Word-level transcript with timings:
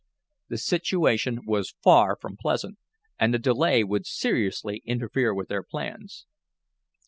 The 0.49 0.57
situation 0.57 1.41
was 1.45 1.75
far 1.83 2.17
from 2.19 2.35
pleasant, 2.35 2.79
and 3.19 3.31
the 3.31 3.37
delay 3.37 3.83
would 3.83 4.07
seriously 4.07 4.81
interfere 4.83 5.31
with 5.31 5.47
their 5.47 5.61
plans. 5.61 6.25